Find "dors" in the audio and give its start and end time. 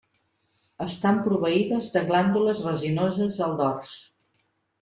3.63-3.97